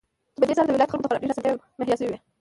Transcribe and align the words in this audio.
چې 0.33 0.39
په 0.41 0.47
دې 0.49 0.53
سره 0.57 0.65
د 0.67 0.71
ولايت 0.75 0.91
خلكو 0.91 1.03
ته 1.03 1.07
خورا 1.09 1.21
ډېرې 1.21 1.33
اسانتياوې 1.33 1.63
مهيا 1.79 1.95
شوې. 1.99 2.17